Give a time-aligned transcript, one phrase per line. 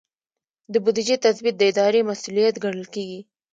[0.73, 3.19] د بودیجې تثبیت د ادارې مسؤلیت ګڼل کیږي.